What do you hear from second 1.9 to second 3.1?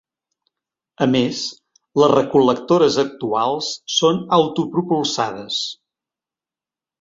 les recol·lectores